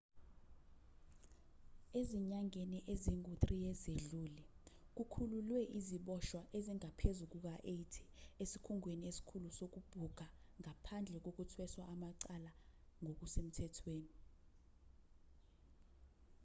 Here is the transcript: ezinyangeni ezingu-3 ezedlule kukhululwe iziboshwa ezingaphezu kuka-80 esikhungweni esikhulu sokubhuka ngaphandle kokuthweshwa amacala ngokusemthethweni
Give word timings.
ezinyangeni 1.99 2.79
ezingu-3 2.93 3.45
ezedlule 3.71 4.43
kukhululwe 4.95 5.61
iziboshwa 5.77 6.41
ezingaphezu 6.57 7.23
kuka-80 7.31 7.91
esikhungweni 8.43 9.03
esikhulu 9.09 9.47
sokubhuka 9.57 10.25
ngaphandle 10.63 11.17
kokuthweshwa 11.25 11.83
amacala 11.93 12.51
ngokusemthethweni 13.01 14.13